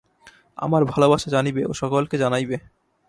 আমার 0.57 0.81
ভালবাসা 0.85 1.29
জানিবে 1.29 1.61
ও 1.65 1.71
সকলকে 1.73 2.15
জানাইবে। 2.17 2.57